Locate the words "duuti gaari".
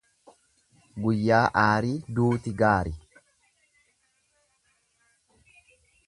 2.19-2.93